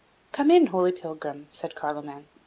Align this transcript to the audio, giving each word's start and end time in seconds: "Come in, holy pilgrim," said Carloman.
"Come 0.31 0.49
in, 0.49 0.65
holy 0.65 0.91
pilgrim," 0.91 1.45
said 1.51 1.75
Carloman. 1.75 2.25